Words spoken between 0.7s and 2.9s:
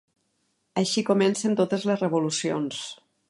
Així comencen totes les revolucions.